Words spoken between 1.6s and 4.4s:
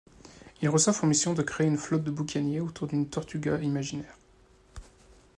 une flotte de boucaniers autour d'une Tortuga imaginaire.